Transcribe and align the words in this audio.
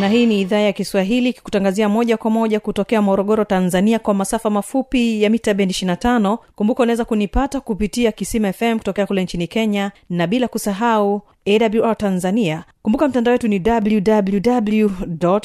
na 0.00 0.08
hii 0.08 0.26
ni 0.26 0.40
idhaa 0.40 0.56
ya 0.58 0.72
kiswahili 0.72 1.32
kikutangazia 1.32 1.88
moja 1.88 2.16
kwa 2.16 2.30
moja 2.30 2.60
kutokea 2.60 3.02
morogoro 3.02 3.44
tanzania 3.44 3.98
kwa 3.98 4.14
masafa 4.14 4.50
mafupi 4.50 5.22
ya 5.22 5.30
mita 5.30 5.54
bendi 5.54 5.74
25 5.74 6.38
kumbuka 6.54 6.82
unaweza 6.82 7.04
kunipata 7.04 7.60
kupitia 7.60 8.12
kisima 8.12 8.52
fm 8.52 8.78
kutokea 8.78 9.06
kule 9.06 9.22
nchini 9.22 9.46
kenya 9.46 9.92
na 10.10 10.26
bila 10.26 10.48
kusahau 10.48 11.22
awr 11.46 11.96
tanzania. 11.96 12.64
Kumbuka 12.82 13.08
mtandao 13.08 13.32
wetu 13.32 13.48
ni 13.48 13.62
www 13.66 14.90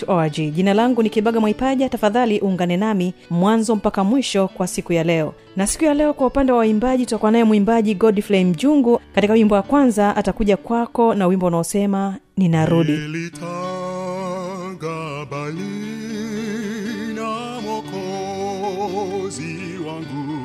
org 0.07 0.33
jina 0.33 0.73
langu 0.73 1.03
ni 1.03 1.09
kibaga 1.09 1.39
mwaipaja. 1.39 1.89
Tafadhali 1.89 2.39
uungane 2.39 2.77
nami 2.77 3.13
mwanzo 3.29 3.75
mpaka 3.75 4.03
mwisho 4.03 4.47
kwa 4.47 4.67
siku 4.67 4.93
ya 4.93 5.03
leo. 5.03 5.33
Na 5.55 5.67
siku 5.67 5.85
ya 5.85 5.93
leo 5.93 6.13
kwa 6.13 6.27
upande 6.27 6.51
wa 6.51 6.57
waimbaji 6.57 7.05
tutakuwa 7.05 7.31
naye 7.31 7.43
mwimbaji 7.43 7.95
godfrey 7.95 8.43
mjungu. 8.45 8.99
Katika 9.15 9.33
wimbo 9.33 9.55
wa 9.55 9.61
kwanza 9.61 10.15
atakuja 10.15 10.57
kwako 10.57 11.13
na 11.15 11.27
wimbo 11.27 11.45
unaosema 11.47 12.15
ninarudi. 12.37 12.91
Nilitanga 12.91 13.92
bali 14.83 15.93
na 17.15 17.61
mokozi 17.61 19.55
wangu 19.87 20.43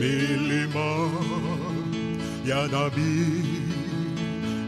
milima 0.00 1.10
ya 2.46 2.68
nabii 2.68 3.42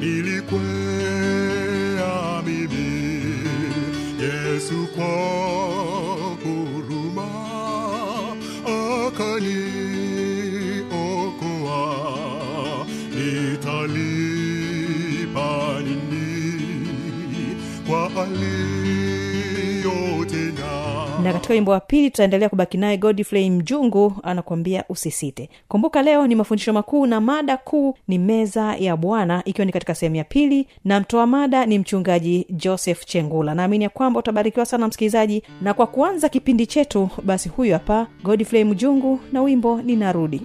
nilikwea 0.00 1.42
mimi. 2.46 2.98
Yesu 4.22 4.86
kwa 4.96 5.37
katika 21.38 21.54
wimbo 21.54 21.70
wa 21.72 21.80
pili 21.80 22.10
tutaendelea 22.10 22.48
kubaki 22.48 22.78
naye 22.78 22.96
godfrey 22.96 23.50
mjungu 23.50 24.12
anakuambia 24.22 24.84
usisite. 24.88 25.48
Kumbuka 25.68 26.02
leo 26.02 26.26
ni 26.26 26.34
mafundisho 26.34 26.72
makuu 26.72 27.06
na 27.06 27.20
mada 27.20 27.56
kuu 27.56 27.94
ni 28.08 28.18
meza 28.18 28.76
ya 28.78 28.96
bwana 28.96 29.42
ikiwa 29.44 29.64
ni 29.64 29.72
katika 29.72 29.94
sehemu 29.94 30.16
ya 30.16 30.24
pili 30.24 30.66
na 30.84 31.00
mtoa 31.00 31.26
mada 31.26 31.66
ni 31.66 31.78
mchungaji 31.78 32.46
joseph 32.50 33.04
chengula. 33.04 33.54
Naamini 33.54 33.84
ya 33.84 33.90
kwamba 33.90 34.20
utabarikiwa 34.20 34.66
sana 34.66 34.88
msikilizaji 34.88 35.42
na 35.62 35.74
kwa 35.74 35.86
kuanza 35.86 36.28
kipindi 36.28 36.66
chetu 36.66 37.08
basi 37.24 37.48
huyu 37.48 37.72
hapa 37.72 38.06
godfrey 38.24 38.64
mjungu 38.64 39.20
na 39.32 39.42
wimbo 39.42 39.82
ninarudi 39.82 40.42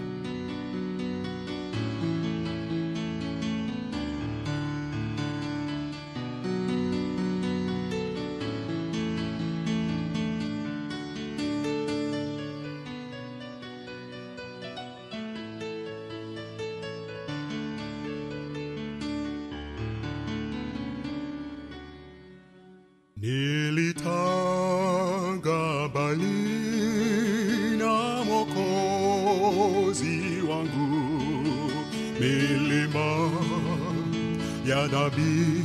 nilitanga 24.14 25.62
bali 25.94 26.40
na 27.80 27.94
mokozi 28.30 30.18
wangu. 30.50 30.92
Milima 32.20 33.12
ya 34.66 34.88
nabii 34.88 35.64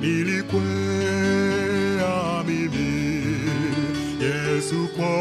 nilikwea 0.00 1.34
mimi. 2.46 2.96
Yesu 4.20 4.88
kwa 4.96 5.15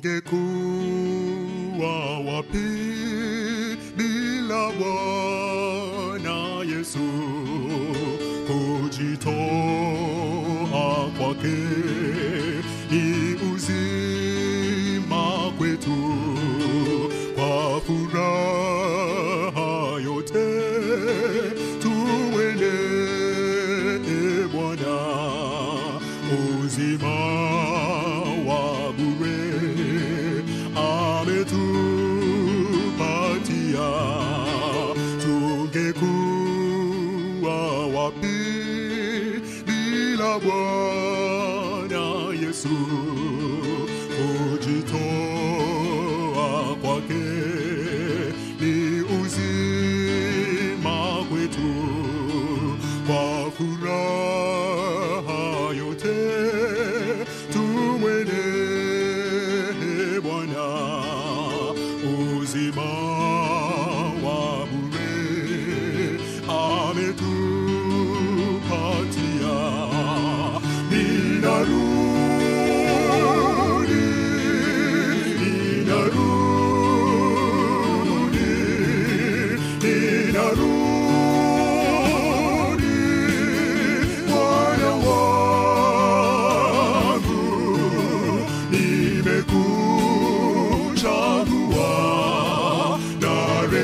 で 0.00 0.22
wapi 38.10 39.40
bila 39.66 40.38
bwana 40.38 42.04
yesu 42.42 42.68
kujitoa 45.40 46.76
kwake 46.82 47.24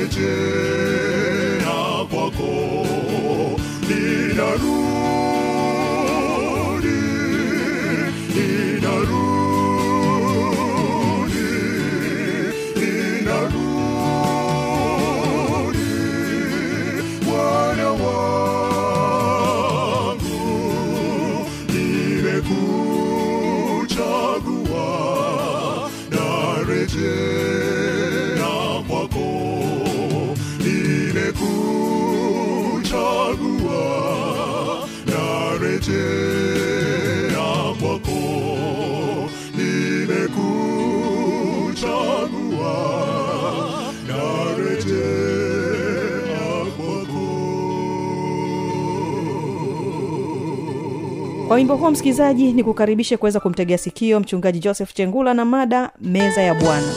marriages. 0.07 0.56
Kwa 51.57 51.59
wimbo 51.61 51.75
huo 51.75 51.91
msikilizaji 51.91 52.53
ni 52.53 52.63
kukaribishe 52.63 53.17
kuweza 53.17 53.39
kumtegea 53.39 53.77
sikio 53.77 54.19
mchungaji 54.19 54.59
joseph 54.59 54.93
chengula 54.93 55.33
na 55.33 55.45
mada 55.45 55.91
meza 56.01 56.41
ya 56.41 56.55
bwana. 56.55 56.87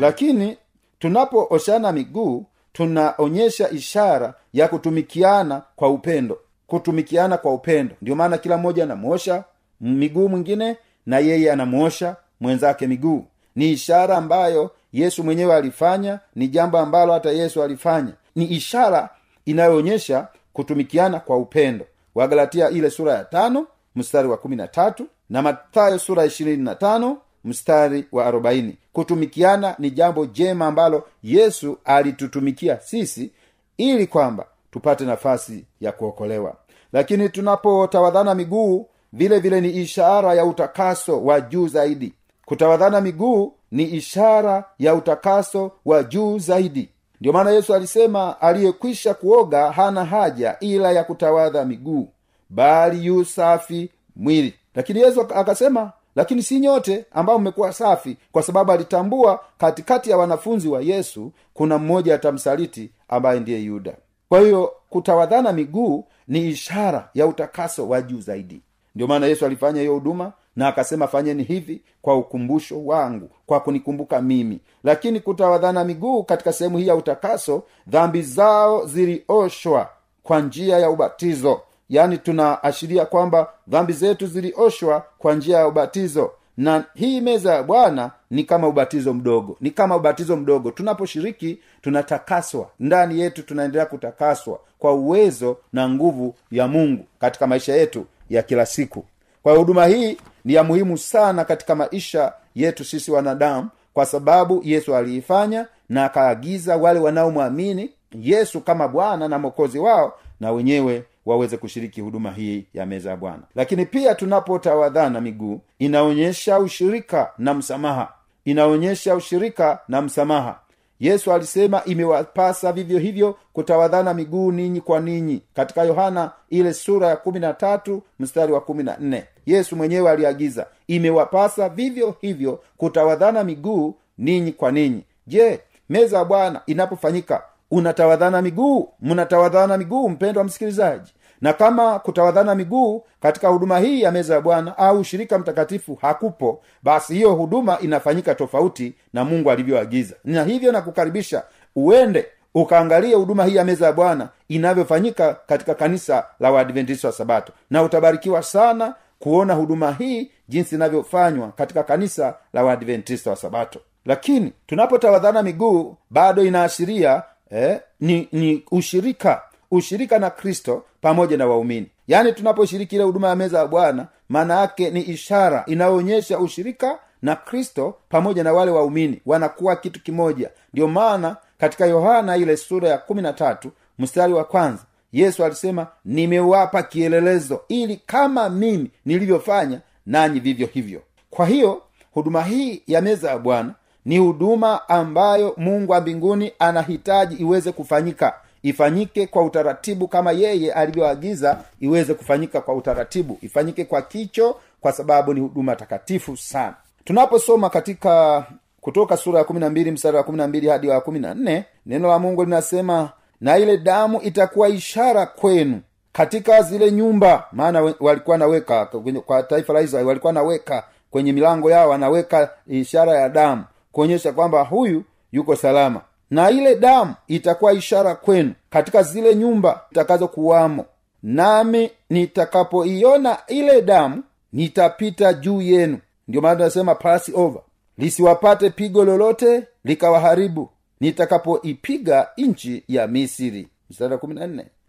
Lakini 0.00 0.56
tunapooshana 0.98 1.92
miguu 1.92 2.46
tunaonyesha 2.72 3.70
ishara 3.70 4.34
ya 4.52 4.68
kutumikiana 4.68 5.62
kwa 5.76 5.88
upendo. 5.90 6.38
Kutumikiana 6.66 7.36
kwa 7.36 7.54
upendo. 7.54 7.94
Ndio 8.02 8.16
maana 8.16 8.38
kila 8.38 8.56
mmoja 8.56 8.82
anamwosha 8.84 9.44
miguu 9.80 10.28
mwingine 10.28 10.76
na 11.06 11.18
yeye 11.18 11.52
anamwosha 11.52 12.16
mwenzake 12.40 12.86
miguu. 12.86 13.24
Ni 13.56 13.70
ishara 13.72 14.16
ambayo 14.16 14.70
yesu 14.92 15.24
mwenyewe 15.24 15.54
alifanya 15.54 16.20
ni 16.36 16.48
jambo 16.48 16.78
ambalo 16.78 17.12
hata 17.12 17.30
yesu 17.30 17.62
alifanya. 17.62 18.12
Ni 18.36 18.44
ishara 18.44 19.08
inayoonyesha 19.46 20.28
kutumikiana 20.52 21.20
kwa 21.20 21.36
upendo. 21.36 21.84
Wagalatia 22.14 22.70
ile 22.70 22.90
sura 22.90 23.12
ya 23.14 23.24
tano 23.24 23.66
mstari 23.96 24.28
wa 24.28 24.36
kumi 24.36 24.56
na 24.56 24.68
tatu 24.68 25.06
na 25.30 25.42
mathayo 25.42 25.98
sura 25.98 26.24
ishirini 26.24 26.62
na 26.62 26.74
tano 26.74 27.18
mstari 27.44 28.04
wa 28.12 28.26
arobaini. 28.26 28.76
Kutumikiana 28.92 29.74
ni 29.78 29.90
jambo 29.90 30.26
jema 30.26 30.66
ambalo 30.66 31.06
yesu 31.22 31.78
alitutumikia 31.84 32.80
sisi 32.80 33.30
ili 33.76 34.06
kwamba 34.06 34.46
tupate 34.70 35.04
nafasi 35.04 35.64
ya 35.80 35.92
kuokolewa. 35.92 36.56
Lakini 36.92 37.28
tunapotawadhana 37.28 38.34
miguu 38.34 38.86
vile 39.12 39.38
vile 39.38 39.60
ni 39.60 39.70
ishara 39.70 40.34
ya 40.34 40.44
utakaso 40.44 41.24
wa 41.24 41.40
juu 41.40 41.68
zaidi. 41.68 42.12
Kutawadhana 42.46 43.00
miguu 43.00 43.52
ni 43.70 43.82
ishara 43.84 44.64
ya 44.78 44.94
utakaso 44.94 45.72
wa 45.84 46.02
juu 46.02 46.38
zaidi. 46.38 46.88
Ndiyo 47.20 47.32
maana 47.32 47.50
yesu 47.50 47.74
alisema 47.74 48.40
aliyekwisha 48.40 49.14
kuoga 49.14 49.72
hana 49.72 50.04
haja 50.04 50.56
ila 50.60 50.92
ya 50.92 51.04
kutawadha 51.04 51.64
miguu 51.64 52.08
bali 52.50 53.06
yu 53.06 53.24
safi 53.24 53.90
mwili. 54.16 54.54
Lakini 54.74 55.00
yesu 55.00 55.20
akasema 55.20 55.92
lakini 56.16 56.42
si 56.42 56.60
nyote 56.60 57.04
ambao 57.12 57.38
mmekuwa 57.38 57.72
safi 57.72 58.16
kwa 58.32 58.42
sababu 58.42 58.72
alitambua 58.72 59.40
katikati 59.58 60.10
ya 60.10 60.16
wanafunzi 60.16 60.68
wa 60.68 60.80
yesu 60.82 61.32
kuna 61.54 61.78
mmoja 61.78 62.14
atamsaliti 62.14 62.90
ambaye 63.08 63.40
ndiye 63.40 63.60
yuda. 63.60 63.96
Kwa 64.28 64.40
hiyo 64.40 64.72
kutawadhana 64.90 65.52
miguu 65.52 66.04
ni 66.28 66.48
ishara 66.48 67.08
ya 67.14 67.26
utakaso 67.26 67.88
wa 67.88 68.02
juu 68.02 68.20
zaidi. 68.20 68.60
Ndio 68.94 69.06
maana 69.06 69.26
yesu 69.26 69.46
alifanya 69.46 69.80
hiyo 69.80 69.94
huduma 69.94 70.32
na 70.56 70.68
akasema 70.68 71.06
fanyeni 71.08 71.42
hivi 71.42 71.82
kwa 72.02 72.16
ukumbusho 72.16 72.84
wangu 72.84 73.30
kwa 73.46 73.60
kunikumbuka 73.60 74.22
mimi. 74.22 74.60
Lakini 74.84 75.20
kutawadhana 75.20 75.84
miguu 75.84 76.22
katika 76.22 76.52
sehemu 76.52 76.78
hii 76.78 76.86
ya 76.86 76.94
utakaso 76.94 77.62
dhambi 77.86 78.22
zao 78.22 78.86
zilioshwa 78.86 79.88
kwa 80.22 80.40
njia 80.40 80.78
ya 80.78 80.90
ubatizo 80.90 81.60
yaani 81.90 82.18
tunaashiria 82.18 83.06
kwamba 83.06 83.48
dhambi 83.68 83.92
zetu 83.92 84.26
zilioshwa 84.26 85.04
kwa 85.18 85.34
njia 85.34 85.58
ya 85.58 85.68
ubatizo. 85.68 86.30
Na 86.56 86.84
hii 86.94 87.20
meza 87.20 87.54
ya 87.54 87.62
bwana 87.62 88.10
ni 88.30 88.44
kama 88.44 88.68
ubatizo 88.68 89.14
mdogo. 89.14 89.56
Ni 89.60 89.70
kama 89.70 89.96
ubatizo 89.96 90.36
mdogo. 90.36 90.70
Tunaposhiriki 90.70 91.58
tunatakaswa. 91.82 92.68
Ndani 92.80 93.20
yetu 93.20 93.42
tunaendelea 93.42 93.86
kutakaswa 93.86 94.58
kwa 94.78 94.92
uwezo 94.94 95.56
na 95.72 95.88
nguvu 95.88 96.34
ya 96.50 96.68
mungu 96.68 97.04
katika 97.20 97.46
maisha 97.46 97.74
yetu 97.76 98.06
ya 98.30 98.42
kila 98.42 98.66
siku. 98.66 99.04
Kwa 99.42 99.56
huduma 99.56 99.86
hii 99.86 100.16
ni 100.44 100.54
ya 100.54 100.64
muhimu 100.64 100.98
sana 100.98 101.44
katika 101.44 101.74
maisha 101.74 102.32
yetu 102.54 102.84
sisi 102.84 103.10
wanadamu 103.10 103.68
kwa 103.94 104.06
sababu 104.06 104.60
yesu 104.64 104.96
aliifanya 104.96 105.66
na 105.88 106.04
akaagiza 106.04 106.76
wale 106.76 107.00
wanaomwamini 107.00 107.90
yesu 108.20 108.60
kama 108.60 108.88
bwana 108.88 109.28
na 109.28 109.38
mokozi 109.38 109.78
wao 109.78 110.12
na 110.40 110.52
wenyewe 110.52 111.04
waweze 111.28 111.56
kushiriki 111.56 112.00
huduma 112.00 112.30
hii 112.32 112.66
ya 112.74 112.86
meza 112.86 113.10
ya 113.10 113.16
bwana. 113.16 113.42
Lakini 113.54 113.86
pia 113.86 114.14
tunapotawadhana 114.14 115.20
miguu 115.20 115.60
inaonyesha 115.78 116.58
ushirika 116.58 117.30
na 117.38 117.54
msamaha. 117.54 118.12
Inaonyesha 118.44 119.14
ushirika 119.14 119.78
na 119.88 120.02
msamaha. 120.02 120.58
Yesu 121.00 121.32
alisema 121.32 121.84
imewapasa 121.84 122.72
vivyo 122.72 122.98
hivyo 122.98 123.36
kutawadhana 123.52 124.14
miguu 124.14 124.52
ninyi 124.52 124.80
kwa 124.80 125.00
ninyi 125.00 125.42
katika 125.54 125.82
yohana 125.82 126.30
ile 126.50 126.72
sura 126.74 127.08
ya 127.08 127.16
kumi 127.16 127.40
na 127.40 127.54
tatu 127.54 128.02
mstari 128.20 128.52
wa 128.52 128.60
kumi 128.60 128.82
na 128.82 128.96
nne. 129.00 129.24
Yesu 129.46 129.76
mwenyewe 129.76 130.10
aliagiza 130.10 130.66
imewapasa 130.86 131.68
vivyo 131.68 132.14
hivyo 132.20 132.60
kutawadhana 132.76 133.44
miguu 133.44 133.94
ninyi 134.18 134.52
kwa 134.52 134.72
ninyi. 134.72 135.02
Je 135.26 135.60
meza 135.88 136.18
ya 136.18 136.24
bwana 136.24 136.60
inapofanyika 136.66 137.42
unatawadhana 137.70 138.42
miguu? 138.42 138.88
Mnatawadhana 139.00 139.78
miguu 139.78 140.08
mpendwa 140.08 140.44
msikilizaji 140.44 141.12
na 141.40 141.52
kama 141.52 141.98
kutawadhana 141.98 142.54
miguu 142.54 143.02
katika 143.20 143.48
huduma 143.48 143.78
hii 143.78 144.02
ya 144.02 144.12
meza 144.12 144.34
ya 144.34 144.40
bwana 144.40 144.78
au 144.78 144.98
ushirika 145.00 145.38
mtakatifu 145.38 145.94
hakupo 145.94 146.62
basi 146.82 147.14
hiyo 147.14 147.32
huduma 147.34 147.78
inafanyika 147.80 148.34
tofauti 148.34 148.94
na 149.12 149.24
mungu 149.24 149.50
alivyoagiza. 149.50 150.14
Na 150.24 150.44
hivyo 150.44 150.72
nakukaribisha 150.72 151.42
uende 151.76 152.26
ukaangalie 152.54 153.14
huduma 153.14 153.44
hii 153.44 153.54
ya 153.56 153.64
meza 153.64 153.86
ya 153.86 153.92
bwana 153.92 154.28
inavyofanyika 154.48 155.36
katika 155.46 155.74
kanisa 155.74 156.24
la 156.40 156.50
waadventista 156.50 157.08
wa 157.08 157.14
sabato. 157.14 157.52
Na 157.70 157.82
utabarikiwa 157.82 158.42
sana 158.42 158.94
kuona 159.18 159.54
huduma 159.54 159.92
hii 159.92 160.30
jinsi 160.48 160.74
inavyofanywa 160.74 161.48
katika 161.48 161.82
kanisa 161.82 162.34
la 162.52 162.64
waadventista 162.64 163.30
wa 163.30 163.36
sabato. 163.36 163.80
Lakini 164.04 164.52
tunapotawadhana 164.66 165.42
miguu 165.42 165.96
bado 166.10 166.44
inaashiria 166.44 167.22
eh, 167.50 167.80
ni, 168.00 168.28
ni 168.32 168.64
ushirika 168.70 169.42
ushirika 169.70 170.18
na 170.18 170.30
kristo 170.30 170.84
pamoja 171.00 171.36
na 171.36 171.46
waumini. 171.46 171.86
Yaani 172.08 172.32
tunaposhiriki 172.32 172.94
ile 172.94 173.04
huduma 173.04 173.28
ya 173.28 173.36
meza 173.36 173.58
ya 173.58 173.66
bwana 173.66 174.06
maana 174.28 174.60
yake 174.60 174.90
ni 174.90 175.00
ishara 175.00 175.64
inayoonyesha 175.66 176.38
ushirika 176.38 176.98
na 177.22 177.36
kristo 177.36 177.94
pamoja 178.08 178.44
na 178.44 178.52
wale 178.52 178.70
waumini. 178.70 179.20
Wanakuwa 179.26 179.76
kitu 179.76 180.02
kimoja. 180.02 180.50
Ndio 180.72 180.88
maana 180.88 181.36
katika 181.58 181.86
yohana 181.86 182.36
ile 182.36 182.56
sura 182.56 182.88
ya 182.88 182.98
kumi 182.98 183.22
na 183.22 183.32
tatu 183.32 183.70
mstari 183.98 184.32
wa 184.32 184.44
kwanza 184.44 184.82
yesu 185.12 185.44
alisema 185.44 185.86
nimewapa 186.04 186.82
kielelezo 186.82 187.60
ili 187.68 187.96
kama 188.06 188.48
mimi 188.48 188.90
nilivyofanya 189.04 189.80
nanyi 190.06 190.40
vivyo 190.40 190.66
hivyo. 190.66 191.02
Kwa 191.30 191.46
hiyo 191.46 191.82
huduma 192.10 192.42
hii 192.42 192.82
ya 192.86 193.00
meza 193.00 193.30
ya 193.30 193.38
bwana 193.38 193.74
ni 194.04 194.18
huduma 194.18 194.88
ambayo 194.88 195.54
mungu 195.56 195.92
wa 195.92 196.00
mbinguni 196.00 196.52
anahitaji 196.58 197.34
iweze 197.36 197.72
kufanyika 197.72 198.34
ifanyike 198.62 199.26
kwa 199.26 199.44
utaratibu 199.44 200.08
kama 200.08 200.32
yeye 200.32 200.72
alivyoagiza 200.72 201.58
iweze 201.80 202.14
kufanyika 202.14 202.60
kwa 202.60 202.74
utaratibu. 202.74 203.38
Ifanyike 203.42 203.84
kwa 203.84 204.02
kicho 204.02 204.56
kwa 204.80 204.92
sababu 204.92 205.34
ni 205.34 205.40
huduma 205.40 205.76
takatifu 205.76 206.36
sana. 206.36 206.74
Tunaposoma 207.04 207.70
katika 207.70 208.44
kutoka 208.80 209.16
sura 209.16 209.38
ya 209.38 209.44
kumi 209.44 209.60
na 209.60 209.70
mbili 209.70 209.90
mstari 209.90 210.16
wa 210.16 210.24
hadi 210.72 210.88
wa 210.88 211.00
kumi 211.00 211.18
na 211.18 211.34
nne 211.34 211.64
neno 211.86 212.08
la 212.08 212.18
mungu 212.18 212.44
linasema 212.44 213.10
na 213.40 213.58
ile 213.58 213.78
damu 213.78 214.20
itakuwa 214.22 214.68
ishara 214.68 215.26
kwenu 215.26 215.80
katika 216.12 216.62
zile 216.62 216.90
nyumba. 216.92 217.44
Maana 217.52 217.94
walikuwa 218.00 218.38
naweka 218.38 218.86
kwa 219.26 219.42
taifa 219.42 219.72
la 219.72 219.80
israeli 219.80 220.08
walikuwa 220.08 220.32
naweka 220.32 220.84
kwenye 221.10 221.32
milango 221.32 221.70
yao 221.70 221.92
anaweka 221.92 222.50
ishara 222.66 223.12
ya 223.12 223.28
damu 223.28 223.64
kuonyesha 223.92 224.32
kwamba 224.32 224.62
huyu 224.64 225.04
yuko 225.32 225.56
salama 225.56 226.00
na 226.30 226.50
ile 226.50 226.74
damu 226.74 227.14
itakuwa 227.28 227.72
ishara 227.72 228.14
kwenu 228.14 228.52
katika 228.70 229.02
zile 229.02 229.34
nyumba 229.34 229.80
itakazokuwamo 229.90 230.84
nami 231.22 231.90
nitakapoiona 232.10 233.38
ile 233.46 233.82
damu 233.82 234.22
nitapita 234.52 235.32
juu 235.32 235.62
yenu. 235.62 235.98
Ndio 236.28 236.40
maana 236.40 236.56
tunasema 236.56 236.94
pasi 236.94 237.32
over. 237.34 237.62
Lisiwapate 237.98 238.70
pigo 238.70 239.04
lolote 239.04 239.66
likawaharibu. 239.84 240.70
Nitakapoipiga 241.00 242.28
nchi 242.36 242.84
ya 242.88 243.06
misiri 243.06 243.68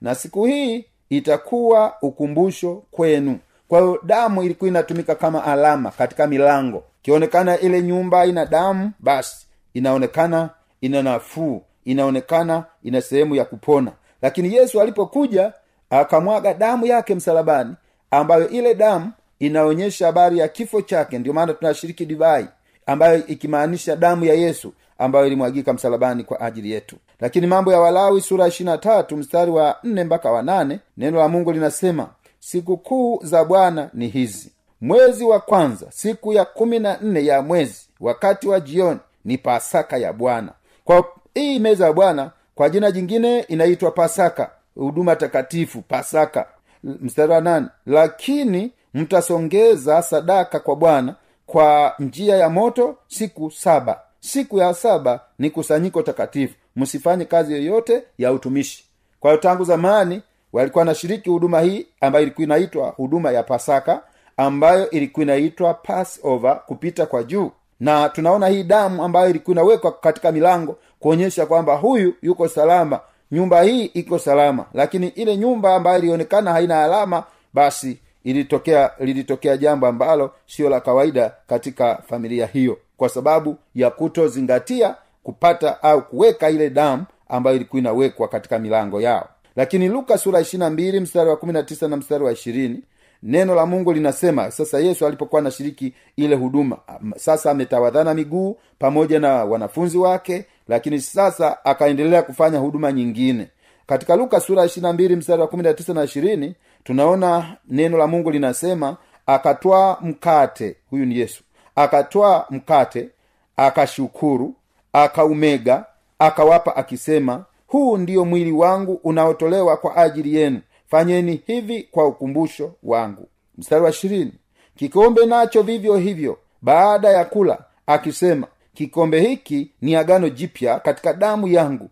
na 0.02 0.16
siku 0.16 0.46
hii 0.46 0.86
itakuwa 1.10 1.94
ukumbusho 2.02 2.84
kwenu. 2.92 3.40
Kwa 3.68 3.80
hiyo 3.80 4.00
damu 4.04 4.44
ilikuwa 4.44 4.68
inatumika 4.68 5.16
kama 5.16 5.44
alama 5.44 5.92
katika 5.92 6.28
milango. 6.28 6.84
Ikionekana 7.02 7.60
ile 7.60 7.82
nyumba 7.82 8.26
ina 8.26 8.46
damu 8.46 8.92
basi 9.00 9.48
inaonekana 9.74 10.50
ina 10.82 11.02
nafuu 11.04 11.62
inaonekana 11.86 12.64
ina 12.84 13.02
sehemu 13.02 13.36
ya 13.36 13.46
kupona. 13.46 13.92
Lakini 14.22 14.54
yesu 14.56 14.82
alipokuja 14.82 15.54
akamwaga 15.90 16.54
damu 16.54 16.86
yake 16.86 17.16
msalabani 17.16 17.76
ambayo 18.12 18.50
ile 18.50 18.76
damu 18.76 19.12
inaonyesha 19.40 20.06
habari 20.06 20.38
ya 20.40 20.48
kifo 20.48 20.82
chake. 20.82 21.20
Ndio 21.20 21.34
maana 21.34 21.54
tunashiriki 21.54 22.06
divai 22.06 22.46
ambayo 22.86 23.28
ikimaanisha 23.28 23.96
damu 23.96 24.26
ya 24.26 24.34
yesu 24.34 24.74
ambayo 24.98 25.28
ilimwagika 25.28 25.74
msalabani 25.74 26.24
kwa 26.24 26.42
ajili 26.42 26.72
yetu. 26.72 26.96
Lakini 27.20 27.48
mambo 27.48 27.74
ya 27.74 27.80
walawi 27.80 28.22
sura 28.22 28.48
ishirina 28.48 28.78
tatu 28.78 29.18
mstari 29.18 29.52
wa 29.52 29.78
nne 29.84 30.04
mpaka 30.04 30.32
wa 30.32 30.42
nane 30.42 30.80
neno 30.98 31.20
la 31.20 31.28
mungu 31.28 31.52
linasema 31.52 32.10
sikukuu 32.40 33.20
za 33.24 33.44
bwana 33.46 33.90
ni 33.94 34.08
hizi. 34.08 34.52
Mwezi 34.82 35.24
wa 35.24 35.40
kwanza 35.40 35.86
siku 35.90 36.34
ya 36.34 36.46
kumi 36.46 36.80
na 36.80 36.98
nne 37.02 37.26
ya 37.26 37.42
mwezi 37.42 37.90
wakati 38.00 38.48
wa 38.48 38.60
jioni 38.60 39.00
ni 39.26 39.38
pasaka 39.38 39.98
ya 39.98 40.14
bwana 40.14 40.52
kwa 40.90 41.06
hii 41.34 41.60
meza 41.60 41.86
ya 41.86 41.94
bwana 41.94 42.32
kwa 42.56 42.70
jina 42.70 42.92
jingine 42.92 43.40
inaitwa 43.40 43.92
pasaka 43.92 44.52
huduma 44.76 45.16
takatifu 45.16 45.82
pasaka. 45.82 46.46
Mstari 46.84 47.32
wa 47.32 47.42
nane 47.42 47.68
lakini 47.86 48.72
mtasongeza 48.94 50.02
sadaka 50.02 50.60
kwa 50.60 50.76
bwana 50.76 51.16
kwa 51.46 51.94
njia 52.00 52.38
ya 52.38 52.50
moto 52.50 52.96
siku 53.08 53.52
saba. 53.52 54.00
Siku 54.20 54.58
ya 54.58 54.74
saba 54.74 55.20
ni 55.40 55.50
kusanyiko 55.50 56.02
takatifu. 56.02 56.56
Msifanye 56.76 57.26
kazi 57.26 57.54
yoyote 57.54 58.04
ya 58.18 58.32
utumishi. 58.34 58.86
Kwa 59.20 59.32
hiyo 59.32 59.42
tangu 59.42 59.64
zamani 59.64 60.22
walikuwa 60.54 60.86
nashiriki 60.86 61.30
huduma 61.30 61.62
hii 61.62 61.88
ambayo 62.02 62.24
ilikuwa 62.24 62.44
inaitwa 62.46 62.90
huduma 62.90 63.32
ya 63.32 63.44
pasaka 63.44 64.02
ambayo 64.38 64.90
ilikuwa 64.90 65.24
inaitwa 65.24 65.74
passover 65.74 66.62
kupita 66.66 67.06
kwa 67.06 67.24
juu 67.24 67.52
na 67.80 68.10
tunaona 68.10 68.48
hii 68.48 68.64
damu 68.64 69.04
ambayo 69.04 69.30
ilikuwa 69.30 69.52
inawekwa 69.54 69.92
katika 69.92 70.32
milango 70.32 70.78
kuonyesha 71.00 71.46
kwamba 71.46 71.76
huyu 71.76 72.14
yuko 72.22 72.48
salama. 72.48 73.00
Nyumba 73.32 73.62
hii 73.62 73.86
iko 73.86 74.20
salama. 74.20 74.66
Lakini 74.74 75.08
ile 75.08 75.38
nyumba 75.38 75.76
ambayo 75.76 76.00
ilionekana 76.00 76.52
haina 76.52 76.84
alama 76.84 77.24
basi 77.54 78.00
ilitokea 78.24 78.92
lilitokea 79.00 79.58
jambo 79.58 79.88
ambalo 79.88 80.32
sio 80.48 80.70
la 80.70 80.80
kawaida 80.80 81.32
katika 81.48 81.96
familia 82.08 82.46
hiyo. 82.46 82.78
Kwa 82.98 83.10
sababu 83.10 83.58
ya 83.76 83.90
kutozingatia 83.90 84.96
kupata 85.24 85.84
au 85.84 86.02
kuweka 86.02 86.50
ile 86.50 86.70
damu 86.70 87.06
ambayo 87.30 87.56
ilikuwa 87.56 87.80
inawekwa 87.80 88.28
katika 88.28 88.60
milango 88.60 89.02
yao. 89.02 89.28
Lakini 89.56 89.88
luka 89.88 90.18
sura 90.18 90.40
ishirina 90.42 90.70
mstari 91.00 91.30
wa 91.30 91.38
kumi 91.38 91.54
na 91.54 91.98
mstari 91.98 92.24
wa 92.24 92.32
ishirini 92.32 92.82
neno 93.24 93.56
la 93.56 93.66
mungu 93.66 93.94
linasema 93.94 94.52
sasa 94.52 94.80
yesu 94.80 95.06
alipokuwa 95.06 95.42
anashiriki 95.42 95.94
ile 96.18 96.36
huduma 96.36 96.78
sasa 97.18 97.52
ametawadhana 97.52 98.14
miguu 98.14 98.58
pamoja 98.80 99.20
na 99.20 99.46
wanafunzi 99.46 99.98
wake 99.98 100.46
lakini 100.68 101.02
sasa 101.02 101.66
akaendelea 101.66 102.22
kufanya 102.22 102.58
huduma 102.60 102.92
nyingine. 102.92 103.48
Katika 103.88 104.16
luka 104.16 104.40
sura 104.40 104.70
mstari 105.16 105.42
wa 105.42 105.48
kumi 105.48 105.64
na 105.64 105.74
tisa 105.74 105.94
na 105.94 106.04
ishirini 106.04 106.56
tunaona 106.84 107.58
neno 107.70 107.98
la 107.98 108.08
mungu 108.08 108.32
linasema 108.32 108.98
akatwaa 109.26 109.98
mkate 110.02 110.76
huyu 110.90 111.06
ni 111.06 111.20
yesu 111.20 111.44
akatwaa 111.76 112.46
mkate 112.50 113.10
akashukuru 113.58 114.56
akaumega 114.94 115.86
akawapa 116.20 116.76
akisema 116.76 117.46
huu 117.68 117.98
ndiyo 117.98 118.26
mwili 118.26 118.52
wangu 118.52 118.94
unaotolewa 119.04 119.78
kwa 119.78 119.96
ajili 119.96 120.36
yenu 120.36 120.62
fanyeni 120.90 121.42
hivi 121.48 121.84
kwa 121.92 122.08
ukumbusho 122.08 122.72
wangu. 122.84 123.28
Mstari 123.58 123.84
wa 123.84 123.90
ishirini. 123.90 124.34
Kikombe 124.76 125.26
nacho 125.26 125.62
vivyo 125.62 125.96
hivyo 125.98 126.38
baada 126.62 127.10
ya 127.10 127.26
kula 127.26 127.58
akisema 127.88 128.48
kikombe 128.74 129.22
hiki 129.22 129.72
ni 129.82 129.96
agano 129.96 130.30
jipya 130.30 130.80
katika 130.80 131.14
damu 131.14 131.48
yangu 131.48 131.90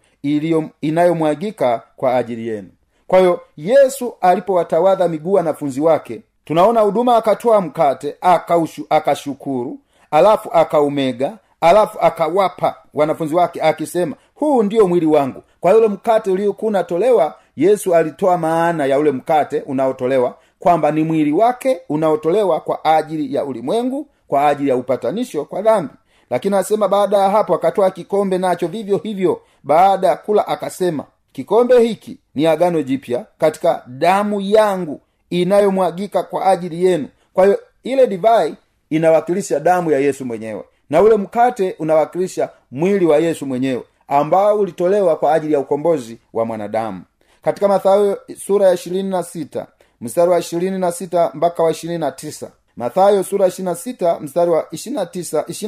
inayomwagika 0.81 1.81
kwa 1.95 2.15
ajili 2.15 2.47
yenu. 2.47 2.69
Kwa 3.07 3.19
hiyo 3.19 3.41
yesu 3.57 4.13
alipowatawadha 4.21 5.07
miguu 5.07 5.33
wanafunzi 5.33 5.81
wake 5.81 6.21
tunaona 6.45 6.81
huduma 6.81 7.15
akatoa 7.17 7.61
mkate 7.61 8.15
akaushu, 8.21 8.85
akashukuru 8.89 9.79
alafu 10.11 10.49
akaumega 10.53 11.37
alafu 11.61 11.99
akawapa 12.01 12.75
wanafunzi 12.93 13.35
wake 13.35 13.61
akisema 13.61 14.15
huu 14.35 14.63
ndiyo 14.63 14.87
mwili 14.87 15.05
wangu. 15.05 15.43
Kwa 15.59 15.71
yule 15.71 15.87
mkate 15.87 16.31
uliokuwa 16.31 16.69
unatolewa 16.69 17.35
yesu 17.57 17.95
alitoa 17.95 18.37
maana 18.37 18.85
ya 18.85 18.99
ule 18.99 19.11
mkate 19.11 19.61
unaotolewa 19.61 20.35
kwamba 20.59 20.91
ni 20.91 21.03
mwili 21.03 21.31
wake 21.31 21.79
unaotolewa 21.89 22.59
kwa 22.59 22.85
ajili 22.85 23.35
ya 23.35 23.45
ulimwengu 23.45 24.07
kwa 24.27 24.47
ajili 24.47 24.69
ya 24.69 24.75
upatanisho 24.75 25.45
kwa 25.45 25.61
dhambi. 25.61 25.93
Lakini 26.29 26.55
anasema 26.55 26.87
baada 26.87 27.17
ya 27.17 27.29
hapo 27.29 27.55
akatoa 27.55 27.91
kikombe 27.91 28.37
nacho 28.37 28.67
vivyo 28.67 28.97
hivyo. 28.97 29.41
Baada 29.63 30.07
ya 30.07 30.15
kula 30.15 30.47
akasema 30.47 31.03
kikombe 31.31 31.79
hiki 31.79 32.17
ni 32.35 32.47
agano 32.47 32.81
jipya 32.81 33.25
katika 33.37 33.83
damu 33.87 34.41
yangu 34.41 35.01
inayomwagika 35.29 36.23
kwa 36.23 36.45
ajili 36.45 36.85
yenu. 36.85 37.07
Kwa 37.33 37.45
hiyo 37.45 37.59
ile 37.83 38.07
divai 38.07 38.55
inawakilisha 38.89 39.59
damu 39.59 39.91
ya 39.91 39.99
yesu 39.99 40.25
mwenyewe. 40.25 40.63
Na 40.89 41.01
ule 41.01 41.15
mkate 41.17 41.75
unawakilisha 41.79 42.49
mwili 42.71 43.05
wa 43.05 43.17
yesu 43.17 43.45
mwenyewe 43.45 43.83
ambao 44.07 44.59
ulitolewa 44.59 45.15
kwa 45.15 45.33
ajili 45.33 45.53
ya 45.53 45.59
ukombozi 45.59 46.17
wa 46.33 46.45
mwanadamu 46.45 47.01
katika 47.41 47.67
mathayo 47.67 48.19
sura 48.45 48.67
ya 48.67 48.73
ishirini 48.73 49.09
na 49.09 49.23
sita 49.23 49.67
mstari 50.01 50.31
wa 50.31 50.39
ishirini 50.39 50.79
na 50.79 50.91
sita 50.91 51.31
mpaka 51.33 51.63
wa 51.63 51.71
ishirini 51.71 51.99
na 51.99 52.11
tisa. 52.11 52.51
Mathayo 52.77 53.23
sura 53.23 53.45
ya 53.45 53.49
ishirini 53.49 53.69
na 53.69 53.75
sita 53.75 54.19
mstari 54.19 54.51
wa 54.51 54.67
ishirini 54.71 54.99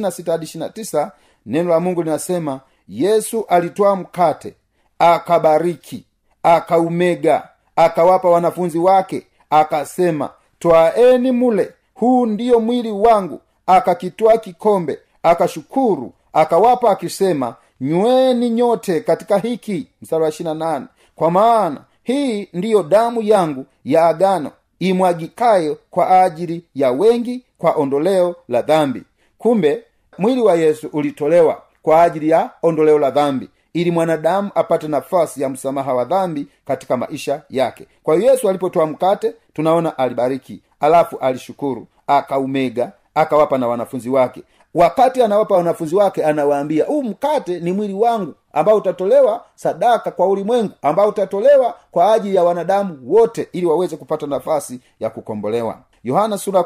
na 0.00 0.10
sita 0.10 0.32
hadi 0.32 0.44
ishirini 0.44 0.66
na 0.66 0.72
tisa 0.72 1.12
neno 1.46 1.70
la 1.70 1.80
mungu 1.80 2.02
linasema 2.02 2.60
yesu 2.88 3.44
alitwaa 3.48 3.96
mkate 3.96 4.54
akabariki 4.98 6.04
akaumega 6.42 7.48
akawapa 7.76 8.28
wanafunzi 8.30 8.78
wake 8.78 9.26
akasema 9.50 10.30
twaeni 10.58 11.32
mule 11.32 11.72
huu 11.94 12.26
ndiyo 12.26 12.60
mwili 12.60 12.90
wangu 12.90 13.40
akakitwaa 13.66 14.36
kikombe 14.36 14.98
akashukuru 15.22 16.12
akawapa 16.32 16.90
akisema 16.90 17.54
nyweni 17.80 18.50
nyote 18.50 19.00
katika 19.00 19.38
hiki 19.38 19.86
mstari 20.02 20.22
wa 20.22 20.28
ishirina 20.28 20.54
nane 20.54 20.86
kwa 21.20 21.30
maana 21.30 21.80
hii 22.02 22.48
ndiyo 22.52 22.82
damu 22.82 23.22
yangu 23.22 23.66
ya 23.84 24.06
agano 24.06 24.50
imwagikayo 24.78 25.78
kwa 25.90 26.22
ajili 26.22 26.64
ya 26.74 26.90
wengi 26.90 27.44
kwa 27.58 27.72
ondoleo 27.72 28.36
la 28.48 28.62
dhambi. 28.62 29.02
Kumbe 29.38 29.84
mwili 30.18 30.40
wa 30.40 30.54
yesu 30.54 30.88
ulitolewa 30.92 31.62
kwa 31.82 32.02
ajili 32.02 32.28
ya 32.28 32.50
ondoleo 32.62 32.98
la 32.98 33.10
dhambi 33.10 33.48
ili 33.72 33.90
mwanadamu 33.90 34.50
apate 34.54 34.88
nafasi 34.88 35.42
ya 35.42 35.48
msamaha 35.48 35.94
wa 35.94 36.04
dhambi 36.04 36.46
katika 36.66 36.96
maisha 36.96 37.42
yake. 37.50 37.86
Kwa 38.02 38.16
hiyo 38.16 38.30
yesu 38.32 38.48
alipotoa 38.48 38.86
mkate 38.86 39.34
tunaona 39.52 39.98
alibariki 39.98 40.62
alafu 40.80 41.18
alishukuru 41.18 41.86
akaumega 42.06 42.92
akawapa 43.14 43.58
na 43.58 43.68
wanafunzi 43.68 44.10
wake 44.10 44.42
wakati 44.74 45.22
anawapa 45.22 45.54
wanafunzi 45.56 45.96
wake 45.96 46.24
anawaambia 46.24 46.84
huu 46.84 47.02
mkate 47.02 47.60
ni 47.60 47.72
mwili 47.72 47.94
wangu 47.94 48.34
ambao 48.52 48.76
utatolewa 48.76 49.44
sadaka 49.54 50.10
kwa 50.10 50.26
ulimwengu 50.26 50.72
ambao 50.82 51.08
utatolewa 51.08 51.74
kwa 51.90 52.12
ajili 52.12 52.34
ya 52.36 52.44
wanadamu 52.44 52.98
wote 53.06 53.48
ili 53.52 53.66
waweze 53.66 53.96
kupata 53.96 54.26
nafasi 54.26 54.80
ya 55.00 55.10
kukombolewa. 55.10 55.78
Yohana 56.04 56.38
sura 56.38 56.64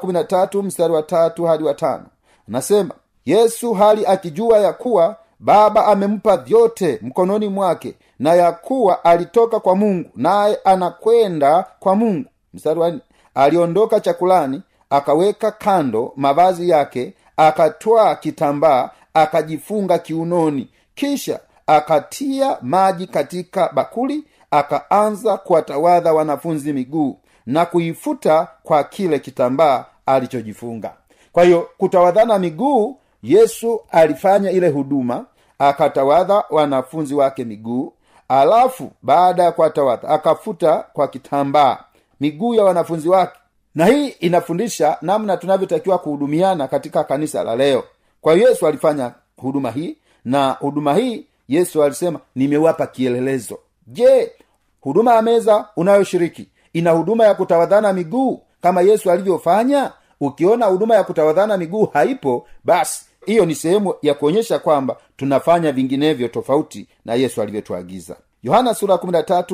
mstari 0.62 0.92
wa 0.92 1.02
tatu 1.02 1.44
hadi 1.44 1.64
wa 1.64 1.74
tano. 1.74 2.04
Nasema 2.48 2.94
yesu 3.24 3.74
hali 3.74 4.06
akijua 4.06 4.58
ya 4.58 4.72
kuwa 4.72 5.16
baba 5.40 5.86
amempa 5.86 6.36
vyote 6.36 6.98
mkononi 7.02 7.48
mwake 7.48 7.94
na 8.18 8.34
ya 8.34 8.52
kuwa 8.52 9.04
alitoka 9.04 9.60
kwa 9.60 9.76
mungu 9.76 10.10
naye 10.16 10.58
anakwenda 10.64 11.66
kwa 11.80 11.94
mungu. 11.96 12.28
Mstari 12.54 12.80
wa 12.80 12.92
aliondoka 13.34 14.00
chakulani 14.00 14.62
akaweka 14.90 15.50
kando 15.50 16.12
mavazi 16.16 16.68
yake 16.68 17.14
akatwaa 17.36 18.14
kitambaa 18.14 18.90
akajifunga 19.14 19.98
kiunoni. 19.98 20.68
Kisha 20.94 21.40
akatia 21.66 22.56
maji 22.62 23.06
katika 23.06 23.70
bakuli 23.72 24.24
akaanza 24.50 25.36
kuwatawadha 25.36 26.12
wanafunzi 26.12 26.72
miguu 26.72 27.18
na 27.46 27.66
kuifuta 27.66 28.48
kwa 28.62 28.84
kile 28.84 29.18
kitambaa 29.18 29.84
alichojifunga. 30.06 30.92
Kwa 31.32 31.44
hiyo 31.44 31.68
kutawadhana 31.78 32.38
miguu 32.38 32.98
yesu 33.22 33.80
alifanya 33.90 34.50
ile 34.50 34.68
huduma 34.68 35.24
akatawadha 35.58 36.44
wanafunzi 36.50 37.14
wake 37.14 37.44
miguu 37.44 37.92
alafu 38.28 38.90
baada 39.02 39.42
ya 39.44 39.52
kuwatawadha 39.52 40.08
akafuta 40.08 40.84
kwa 40.92 41.08
kitambaa 41.08 41.78
miguu 42.20 42.54
ya 42.54 42.64
wanafunzi 42.64 43.08
wake 43.08 43.38
na 43.74 43.86
hii 43.86 44.08
inafundisha 44.08 44.98
namna 45.02 45.36
tunavyotakiwa 45.36 45.98
kuhudumiana 45.98 46.68
katika 46.68 47.04
kanisa 47.04 47.44
la 47.44 47.56
leo. 47.56 47.84
Kwa 48.20 48.34
yesu 48.34 48.66
alifanya 48.66 49.12
huduma 49.36 49.70
hii 49.70 49.96
na 50.24 50.50
huduma 50.50 50.94
hii 50.94 51.26
yesu 51.48 51.84
alisema 51.84 52.20
nimewapa 52.34 52.86
kielelezo. 52.86 53.58
Je 53.86 54.32
huduma 54.80 55.14
ya 55.14 55.22
meza 55.22 55.68
unayoshiriki 55.76 56.48
ina 56.72 56.90
huduma 56.90 57.24
ya 57.26 57.34
kutawadhana 57.34 57.92
miguu 57.92 58.42
kama 58.62 58.82
yesu 58.82 59.10
alivyofanya? 59.10 59.92
Ukiona 60.20 60.66
huduma 60.66 60.94
ya 60.94 61.04
kutawadhana 61.04 61.56
miguu 61.56 61.86
haipo 61.92 62.46
basi 62.64 63.04
hiyo 63.26 63.46
ni 63.46 63.54
sehemu 63.54 63.94
ya 64.02 64.14
kuonyesha 64.14 64.58
kwamba 64.58 64.96
tunafanya 65.16 65.72
vinginevyo 65.72 66.28
tofauti 66.28 66.88
na 67.04 67.14
yesu 67.14 67.42
alivyotuagiza. 67.42 68.16
Yohana 68.42 68.74
sura 68.74 68.98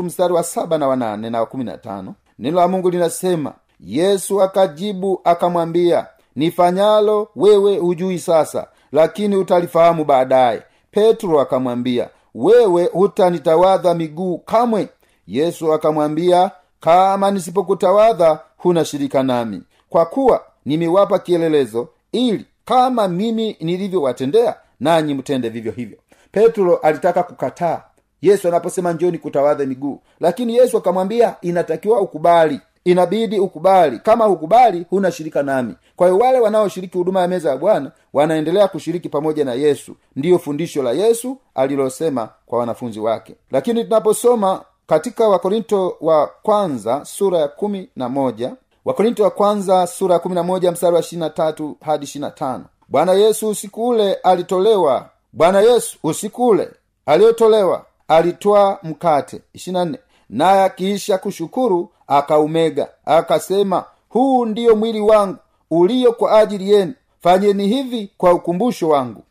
mstari 0.02 0.34
wa 0.34 0.42
saba 0.42 0.78
na 0.78 0.88
wanane 0.88 1.30
na 1.30 1.40
wa 1.40 1.46
tano. 1.78 2.14
Neno 2.38 2.60
la 2.60 2.68
mungu 2.68 2.90
linasema 2.90 3.54
yesu 3.84 4.42
akajibu 4.42 5.20
akamwambia 5.24 6.06
nifanyalo 6.36 7.28
wewe 7.36 7.78
hujui 7.78 8.18
sasa 8.18 8.66
lakini 8.92 9.36
utalifahamu 9.36 10.04
baadaye. 10.04 10.62
Petro 10.90 11.40
akamwambia 11.40 12.08
wewe 12.34 12.84
hutanitawadha 12.84 13.94
miguu 13.94 14.38
kamwe? 14.38 14.88
Yesu 15.26 15.72
akamwambia 15.72 16.50
kama 16.80 17.30
nisipokutawadha 17.30 18.38
huna 18.56 18.84
shirika 18.84 19.22
nami. 19.22 19.62
Kwa 19.88 20.06
kuwa 20.06 20.42
nimewapa 20.64 21.18
kielelezo 21.18 21.88
ili 22.12 22.46
kama 22.64 23.08
mimi 23.08 23.56
nilivyowatendea 23.60 24.54
nanyi 24.80 25.14
mtende 25.14 25.48
vivyo 25.48 25.72
hivyo. 25.72 25.98
Petro 26.32 26.76
alitaka 26.76 27.22
kukataa. 27.22 27.82
Yesu 28.22 28.48
anaposema 28.48 28.92
njoni 28.92 29.18
kutawadha 29.18 29.66
miguu 29.66 30.00
lakini 30.20 30.56
yesu 30.56 30.78
akamwambia 30.78 31.34
inatakiwa 31.40 32.00
ukubali 32.00 32.60
inabidi 32.84 33.38
ukubali. 33.40 33.98
Kama 33.98 34.24
hukubali 34.24 34.86
huna 34.90 35.10
shirika 35.12 35.42
nami. 35.42 35.74
Kwa 35.96 36.06
hiyo 36.08 36.18
wale 36.18 36.40
wanaoshiriki 36.40 36.98
huduma 36.98 37.20
ya 37.20 37.28
meza 37.28 37.50
ya 37.50 37.56
bwana 37.56 37.92
wanaendelea 38.12 38.68
kushiriki 38.68 39.08
pamoja 39.08 39.44
na 39.44 39.54
yesu. 39.54 39.96
Ndiyo 40.16 40.38
fundisho 40.38 40.82
la 40.82 40.92
yesu 40.92 41.36
alilosema 41.54 42.28
kwa 42.46 42.58
wanafunzi 42.58 43.00
wake. 43.00 43.34
Lakini 43.50 43.84
tunaposoma 43.84 44.64
katika 44.86 45.28
wakorinto 45.28 45.96
wa 46.00 46.26
kwanza 46.42 47.04
sura 47.04 47.38
ya 47.38 47.48
kumi 47.48 47.88
na 47.96 48.08
moja 48.08 48.54
wakorinto 48.84 49.22
wa 49.22 49.30
kwanza 49.30 49.86
sura 49.86 50.14
ya 50.14 50.18
kumi 50.20 50.34
na 50.34 50.42
moja 50.42 50.72
mstari 50.72 50.94
wa 50.94 51.00
ishirina 51.00 51.30
tatu 51.30 51.76
hadi 51.84 52.04
ishirina 52.04 52.30
tano 52.30 52.64
bwana 52.88 53.12
yesu 53.12 53.48
usiku 53.48 53.88
ule 53.88 54.14
alitolewa. 54.14 55.08
Bwana 55.32 55.60
yesu 55.60 55.98
usiku 56.02 56.46
ule 56.48 56.70
aliyotolewa 57.06 57.84
alitwaa 58.08 58.78
mkate. 58.82 59.40
Ishirina 59.52 59.84
nne 59.84 59.98
naye 60.30 60.62
akiisha 60.64 61.18
kushukuru 61.18 61.90
akaumega 62.10 62.88
akasema 63.04 63.84
huu 64.08 64.46
ndiyo 64.46 64.76
mwili 64.76 65.00
wangu 65.00 65.36
ulio 65.70 66.12
kwa 66.12 66.38
ajili 66.38 66.70
yenu. 66.72 66.92
Fanyeni 67.22 67.66
hivi 67.68 68.10
kwa 68.18 68.32
ukumbusho 68.32 68.88
wangu. 68.88 69.22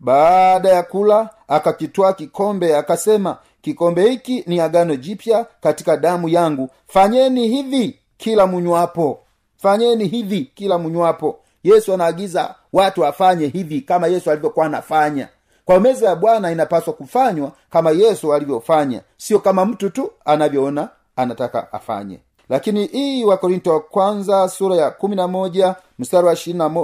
Baada 0.00 0.68
ya 0.68 0.82
kula 0.82 1.30
akakitwaa 1.48 2.12
kikombe 2.12 2.76
akasema 2.76 3.36
kikombe 3.60 4.10
hiki 4.10 4.44
ni 4.46 4.60
agano 4.60 4.96
jipya 4.96 5.46
katika 5.60 5.96
damu 5.96 6.28
yangu. 6.28 6.68
Fanyeni 6.88 7.48
hivi 7.48 7.98
kila 8.16 8.46
munywapo. 8.46 9.18
Fanyeni 9.56 10.04
hivi 10.08 10.50
kila 10.54 10.78
munywapo. 10.78 11.38
Yesu 11.64 11.94
anaagiza 11.94 12.54
watu 12.72 13.06
afanye 13.06 13.46
hivi 13.46 13.80
kama 13.80 14.06
yesu 14.06 14.30
alivyokuwa 14.30 14.66
anafanya. 14.66 15.28
Kwa 15.64 15.80
meza 15.80 16.08
ya 16.08 16.16
bwana 16.16 16.52
inapaswa 16.52 16.92
kufanywa 16.92 17.52
kama 17.70 17.90
yesu 17.90 18.34
alivyofanya 18.34 19.00
sio 19.16 19.38
kama 19.38 19.64
mtu 19.64 19.90
tu 19.90 20.10
anavyoona 20.24 20.88
anataka 21.16 21.72
afanye. 21.72 22.20
Lakini 22.48 22.86
hii 22.86 23.24
wakorinto 23.24 23.70
wa 23.72 23.80
kwanza 23.80 24.48
sura 24.48 24.76
ya 24.76 24.90
kumi 24.90 25.16
na 25.16 25.28
moja 25.28 25.74
mstari 25.98 26.26
wa 26.26 26.32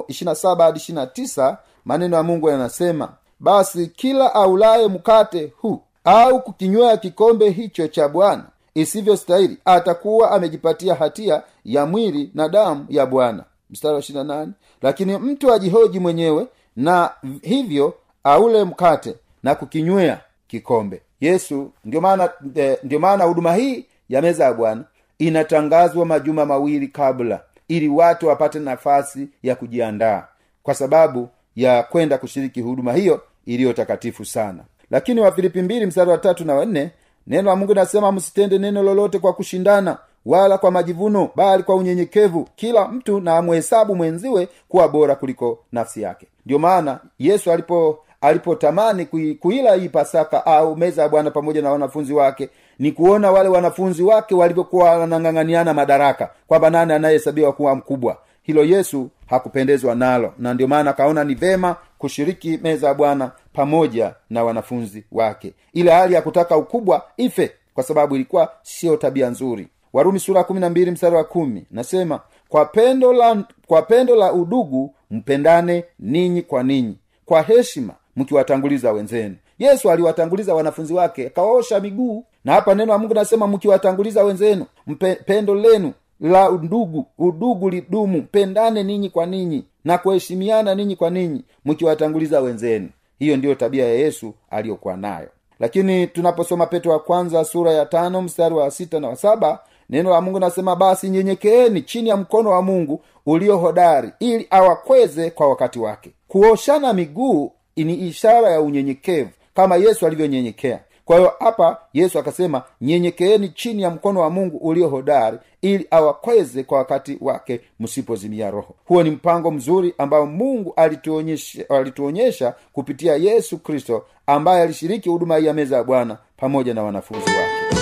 ishirina 0.09 0.35
saba 0.35 0.65
hadi 0.65 0.79
ishirina 0.79 1.07
tisa 1.07 1.59
maneno 1.85 2.17
ya 2.17 2.23
mungu 2.23 2.49
yanasema 2.49 3.09
basi 3.41 3.87
kila 3.87 4.35
aulaye 4.35 4.89
mkate 4.89 5.53
huu 5.57 5.81
au 6.05 6.43
kukinywea 6.43 6.97
kikombe 6.97 7.51
hicho 7.51 7.89
cha 7.89 8.09
bwana 8.09 8.45
isivyostahili 8.75 9.59
atakuwa 9.65 10.31
amejipatia 10.31 10.95
hatia 10.95 11.43
ya 11.65 11.87
mwili 11.87 12.31
na 12.35 12.49
damu 12.49 12.87
ya 12.89 13.07
bwana. 13.07 13.45
Mstari 13.71 13.95
wa 13.95 14.01
ishirina 14.01 14.25
nane 14.25 14.53
lakini 14.83 15.19
mtu 15.19 15.53
ajihoji 15.53 16.01
mwenyewe 16.01 16.47
na 16.77 17.11
hivyo 17.43 17.95
aule 18.25 18.65
mkate 18.65 19.15
na 19.43 19.55
kukinywea 19.55 20.21
kikombe. 20.47 21.03
Yesu 21.21 21.71
ndio 21.85 22.31
eh, 22.55 22.79
ndio 22.83 22.99
maana 22.99 23.25
huduma 23.25 23.55
hii 23.55 23.87
ya 24.09 24.23
meza 24.23 24.45
ya 24.45 24.53
bwana 24.53 24.85
inatangazwa 25.19 26.07
majuma 26.07 26.47
mawili 26.47 26.89
kabla 26.89 27.41
ili 27.69 27.89
watu 27.89 28.27
wapate 28.29 28.59
nafasi 28.59 29.29
ya 29.43 29.55
kujiandaa 29.55 30.27
kwa 30.63 30.75
sababu 30.75 31.29
ya 31.57 31.83
kwenda 31.83 32.19
kushiriki 32.19 32.61
huduma 32.61 32.93
hiyo 32.93 33.23
iliyo 33.47 33.73
takatifu 33.73 34.25
sana. 34.25 34.65
Lakini 34.91 35.21
wafilipi 35.21 35.63
mbili 35.63 35.87
mstari 35.87 36.11
wa 36.11 36.19
tatu 36.19 36.45
na 36.45 36.55
wanne 36.55 36.91
neno 37.27 37.51
la 37.51 37.57
mungu 37.57 37.75
nasema 37.75 38.13
msitende 38.13 38.59
neno 38.59 38.83
lolote 38.83 39.19
kwa 39.19 39.33
kushindana 39.33 39.99
wala 40.27 40.59
kwa 40.59 40.71
majivuno 40.71 41.31
bali 41.37 41.63
kwa 41.63 41.75
unyenyekevu 41.75 42.49
kila 42.57 42.89
mtu 42.89 43.21
na 43.21 43.37
amhesabu 43.37 43.97
mwenziwe 43.97 44.49
kuwa 44.69 44.89
bora 44.89 45.15
kuliko 45.15 45.59
nafsi 45.73 46.03
yake. 46.03 46.27
Ndio 46.47 46.59
maana 46.59 47.01
yesu 47.19 47.53
alipo 47.53 47.99
alipotamani 48.21 49.07
kui, 49.07 49.35
kuila 49.35 49.75
hii 49.75 49.89
pasaka 49.89 50.47
au 50.47 50.77
meza 50.77 51.03
ya 51.03 51.09
bwana 51.09 51.31
pamoja 51.31 51.63
na 51.63 51.71
wanafunzi 51.71 52.13
wake 52.13 52.49
ni 52.79 52.93
kuona 52.93 53.31
wale 53.31 53.49
wanafunzi 53.49 54.03
wake 54.03 54.35
walivyokuwa 54.35 54.91
wanang'ang'aniana 54.99 55.75
madaraka 55.75 56.31
kwamba 56.47 56.71
nani 56.71 56.93
anayehesabiwa 56.93 57.53
kuwa 57.53 57.75
mkubwa. 57.75 58.19
Hilo 58.43 58.65
yesu 58.65 59.11
hakupendezwa 59.27 59.95
nalo 59.95 60.35
na 60.39 60.55
ndio 60.55 60.69
maana 60.69 60.91
akaona 60.91 61.25
ni 61.25 61.35
vema 61.35 61.77
kushiriki 61.99 62.59
meza 62.63 62.89
ya 62.89 62.95
bwana 62.95 63.33
pamoja 63.53 64.15
na 64.31 64.45
wanafunzi 64.45 65.05
wake. 65.13 65.53
Ile 65.73 65.91
hali 65.91 66.15
ya 66.15 66.23
kutaka 66.23 66.57
ukubwa 66.57 67.03
ife 67.17 67.53
kwa 67.75 67.85
sababu 67.85 68.15
ilikuwa 68.15 68.53
siyo 68.63 68.97
tabia 68.97 69.31
nzuri. 69.31 69.69
Warumi 69.93 70.19
sura 70.21 70.45
mstari 70.91 71.17
wa 71.17 71.25
kumi 71.25 71.67
nasema 71.71 72.21
kwa 72.49 72.65
pendo 72.65 73.13
la 73.13 73.45
kwa 73.67 73.83
pendo 73.83 74.17
la 74.17 74.33
udugu 74.33 74.95
mpendane 75.11 75.85
ninyi 75.99 76.43
kwa 76.43 76.63
ninyi. 76.63 76.99
Kwa 77.25 77.43
heshima 77.43 77.95
mkiwatanguliza 78.17 78.93
wenzenu 78.93 79.37
yesu 79.59 79.91
aliwatanguliza 79.91 80.55
wanafunzi 80.55 80.95
wake 80.95 81.27
akawaosha 81.27 81.81
miguu. 81.81 82.25
Na 82.45 82.53
hapa 82.53 82.75
neno 82.75 82.93
la 82.93 82.99
mungu 82.99 83.15
nasema 83.15 83.47
mkiwatanguliza 83.47 84.25
wenzenu 84.25 84.67
mpe, 84.87 85.15
pendo 85.15 85.55
lenu 85.55 85.93
la 86.21 86.51
undugu 86.51 87.07
udugu 87.19 87.71
lidumu 87.71 88.23
pendane 88.23 88.83
ninyi 88.83 89.11
kwa 89.11 89.27
ninyi 89.27 89.65
na 89.85 89.99
kuheshimiana 89.99 90.75
ninyi 90.75 90.97
kwa 90.97 91.11
ninyi 91.11 91.45
mkiwatanguliza 91.65 92.41
wenzenu. 92.41 92.89
Hiyo 93.19 93.37
ndiyo 93.37 93.55
tabia 93.55 93.85
ya 93.89 93.95
yesu 93.95 94.35
aliyokuwa 94.51 94.97
nayo. 94.97 95.29
Lakini 95.61 96.07
tunaposoma 96.07 96.67
petro 96.67 96.93
wa 96.93 96.99
kwanza 96.99 97.45
sura 97.45 97.73
ya 97.73 97.87
tano 97.87 98.23
mstari 98.23 98.55
wa 98.55 98.71
sita 98.71 99.01
na 99.01 99.09
wa 99.09 99.17
saba 99.17 99.59
neno 99.91 100.11
la 100.11 100.21
mungu 100.21 100.39
nasema 100.41 100.77
basi 100.77 101.09
nyenyekeeni 101.09 101.83
chini 101.83 102.09
ya 102.09 102.17
mkono 102.17 102.51
wa 102.51 102.63
mungu 102.63 103.01
ulio 103.27 103.57
hodari 103.59 104.13
ili 104.21 104.47
awakweze 104.51 105.31
kwa 105.31 105.49
wakati 105.49 105.79
wake. 105.79 106.11
Kuoshana 106.29 106.93
miguu 106.93 107.53
ni 107.77 107.95
ishara 107.95 108.51
ya 108.51 108.61
unyenyekevu 108.61 109.31
kama 109.59 109.77
yesu 109.77 110.07
alivyonyenyekea. 110.07 110.81
Kwa 111.05 111.17
hiyo 111.17 111.33
hapa 111.41 111.79
yesu 111.93 112.19
akasema 112.19 112.63
nyenyekeeni 112.81 113.49
chini 113.49 113.83
ya 113.83 113.91
mkono 113.91 114.21
wa 114.21 114.31
mungu 114.31 114.57
ulio 114.57 114.89
hodari 114.89 115.39
ili 115.63 115.87
awakweze 115.91 116.63
kwa 116.63 116.79
wakati 116.79 117.19
wake 117.21 117.61
msipozimia 117.81 118.51
roho. 118.51 118.75
Huo 118.85 119.03
ni 119.03 119.11
mpango 119.11 119.51
mzuri 119.51 119.95
ambao 119.99 120.27
mungu 120.27 120.73
alituonyesha, 120.77 121.65
alituonyesha 121.71 122.55
kupitia 122.73 123.17
yesu 123.17 123.59
kristo 123.59 124.05
ambaye 124.27 124.63
alishiriki 124.63 125.09
huduma 125.09 125.37
hii 125.37 125.47
ya 125.47 125.55
meza 125.55 125.77
ya 125.77 125.85
bwana 125.85 126.19
pamoja 126.37 126.75
na 126.75 126.83
wanafunzi 126.83 127.31
wake 127.31 127.78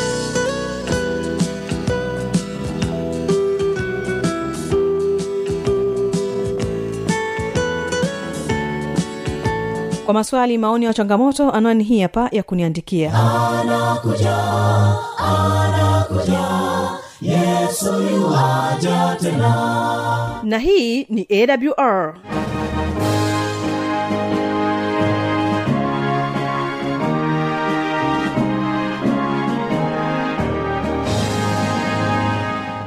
kwa 10.07 10.15
maswali 10.15 10.59
maoni 10.59 10.85
ya 10.85 10.95
changamoto 10.95 11.51
anwani 11.51 11.85
hii 11.85 12.01
hapa 12.01 12.29
ya 12.33 12.43
kuniandikia. 12.43 13.13
Anakuja 13.15 14.37
anakuja. 15.19 16.47
Yesu 17.21 17.95
tena. 19.21 20.41
Na 20.43 20.59
hii 20.59 21.05
ni 21.05 21.27
awr 21.31 22.15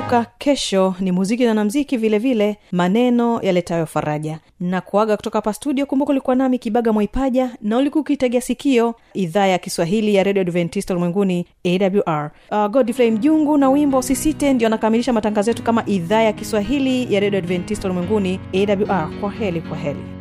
kumbuka 0.00 0.26
kesho 0.38 0.94
ni 1.00 1.12
muziki 1.12 1.44
na 1.44 1.54
namziki 1.54 1.96
vile 1.96 2.18
vile 2.18 2.56
maneno 2.72 3.40
yaletayo 3.42 3.86
faraja. 3.86 4.38
Na 4.60 4.80
kuaga 4.80 5.16
kutoka 5.16 5.38
hapa 5.38 5.52
studio 5.52 5.86
kumbuka 5.86 6.10
ulikuwa 6.12 6.36
nami 6.36 6.58
kibaga 6.58 6.92
mwaipaja 6.92 7.50
na 7.62 7.76
ulikuwa 7.78 8.00
ukitegea 8.02 8.40
sikio 8.40 8.94
idhaa 9.14 9.46
ya 9.46 9.58
kiswahili 9.58 10.14
ya 10.14 10.22
redio 10.22 10.40
adventista 10.42 10.94
ulimwenguni 10.94 11.46
awr 11.64 12.30
uh, 12.50 12.66
godfrey 12.66 13.10
mjungu 13.10 13.58
na 13.58 13.70
wimbo 13.70 13.98
usisite 13.98 14.52
ndio 14.52 14.66
anakamilisha 14.66 15.12
matangazo 15.12 15.50
yetu 15.50 15.62
kama 15.62 15.86
idhaa 15.86 16.22
ya 16.22 16.32
kiswahili 16.32 17.14
ya 17.14 17.20
redio 17.20 17.38
adventista 17.38 17.88
ulimwenguni 17.88 18.40
awr 18.54 19.10
kwa 19.20 19.30
heli 19.30 19.60
kwa 19.60 19.76
heli 19.76 20.19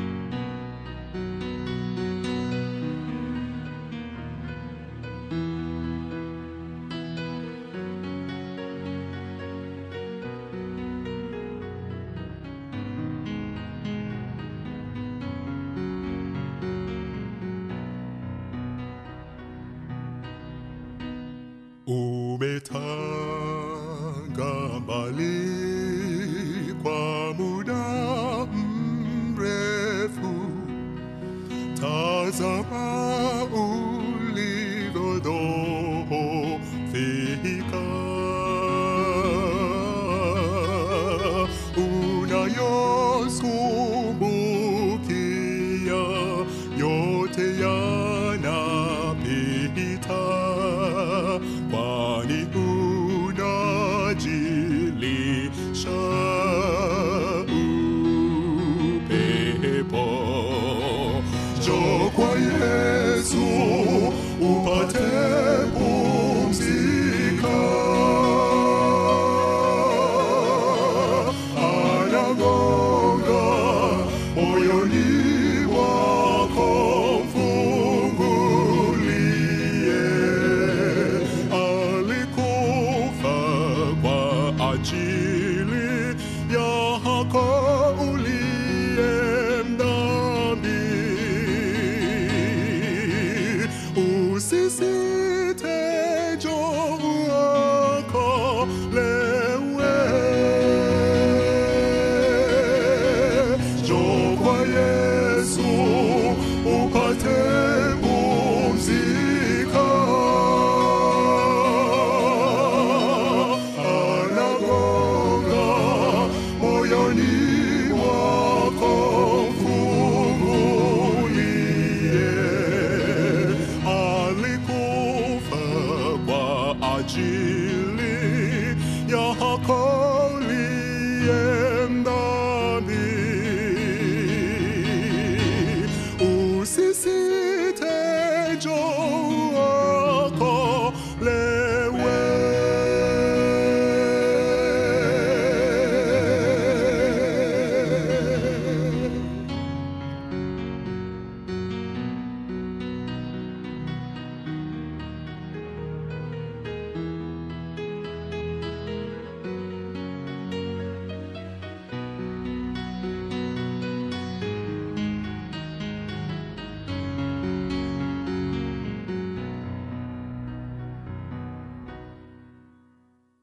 nu. 117.19 117.58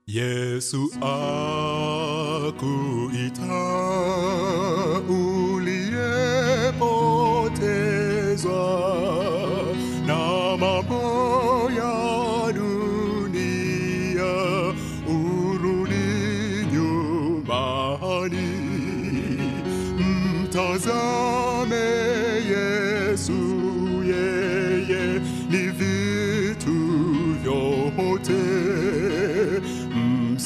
Yesu 0.06 0.86
aku 1.02 2.70
itau 3.10 5.02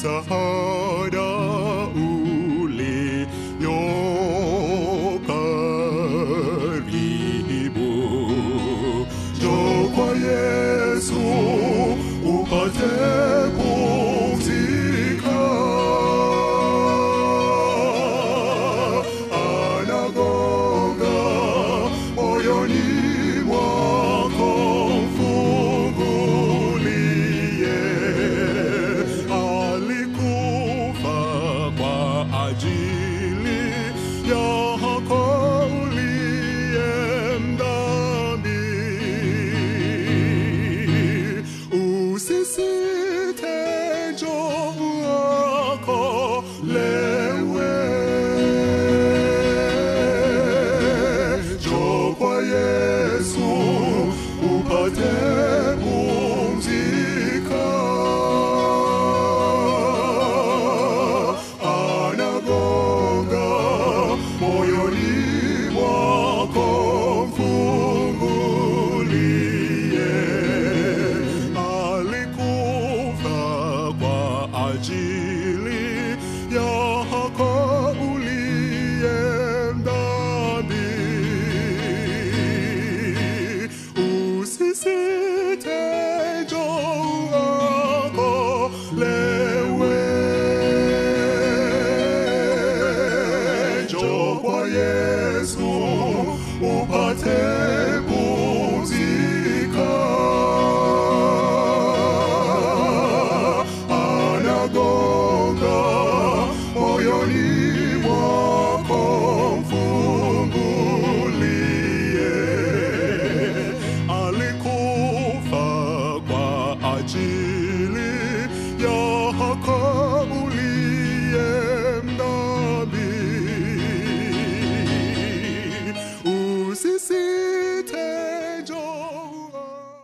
so 0.01 0.90